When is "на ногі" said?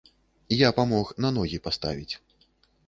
1.27-1.63